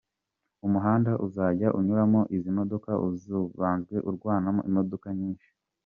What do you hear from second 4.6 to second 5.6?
imodoka nyinshi.